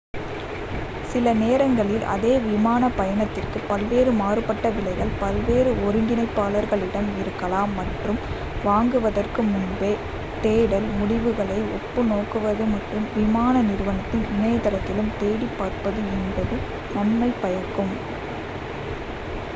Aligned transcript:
சில 1.09 1.31
நேரங்களில் 1.41 2.05
அதே 2.13 2.31
விமான 2.45 2.89
பயணத்திற்கு 2.95 3.59
பல்வேறு 3.67 4.11
மாறுபட்ட 4.11 4.69
விலைகள் 4.69 5.11
பல்வேறு 5.19 5.71
ஒருங்கிணைப்பாளர்களிடம் 5.85 7.09
இருக்கலாம் 7.15 7.73
மற்றும் 7.75 8.19
வாங்குவதற்கு 8.63 9.43
முன்பு 9.49 9.91
தேடல் 10.41 10.89
முடிவுகளை 10.93 11.59
ஒப்பு 11.77 12.03
நோக்குவது 12.03 12.65
மற்றும் 12.67 13.07
விமான 13.15 13.61
நிறுவனத்தின் 13.61 14.25
இணையதளத்திலும் 14.33 15.13
தேடிப் 15.19 15.57
பார்ப்பது 15.59 16.03
என்பது 16.15 16.57
நன்மை 16.93 17.31
பயக்கும் 17.41 17.93